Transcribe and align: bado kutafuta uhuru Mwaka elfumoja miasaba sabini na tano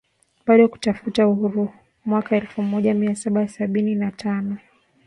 bado 0.47 0.67
kutafuta 0.67 1.27
uhuru 1.27 1.71
Mwaka 2.05 2.35
elfumoja 2.35 2.93
miasaba 2.93 3.47
sabini 3.47 3.95
na 3.95 4.11
tano 4.11 4.57